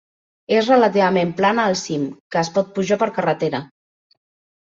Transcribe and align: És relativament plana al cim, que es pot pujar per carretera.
És 0.59 0.69
relativament 0.71 1.33
plana 1.41 1.65
al 1.71 1.75
cim, 1.81 2.07
que 2.35 2.41
es 2.43 2.49
pot 2.55 2.71
pujar 2.79 2.99
per 3.03 3.09
carretera. 3.19 3.63